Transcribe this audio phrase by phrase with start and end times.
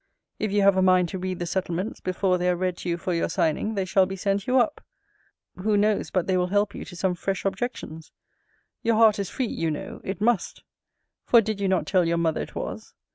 [0.39, 2.97] If you have a mind to read the settlements, before they are read to you
[2.97, 4.83] for your signing, they shall be sent you up
[5.57, 8.11] Who knows, but they will help you to some fresh objections?
[8.81, 10.63] Your heart is free, you know It must
[11.27, 12.95] For, did you not tell your mother it was?